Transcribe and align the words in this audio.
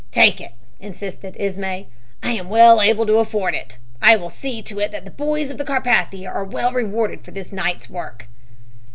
"'Take 0.09 0.41
it,' 0.41 0.53
insisted 0.79 1.35
Ismay. 1.37 1.85
'I 2.23 2.31
am 2.31 2.49
well 2.49 2.81
able 2.81 3.05
to 3.05 3.19
afford 3.19 3.53
it. 3.53 3.77
I 4.01 4.15
will 4.15 4.31
see 4.31 4.63
to 4.63 4.79
it 4.79 4.89
that 4.91 5.05
the 5.05 5.11
boys 5.11 5.51
of 5.51 5.59
the 5.59 5.63
Carpathia 5.63 6.27
are 6.27 6.43
well 6.43 6.73
rewarded 6.73 7.21
for 7.23 7.29
this 7.29 7.51
night's 7.53 7.87
work.' 7.87 8.27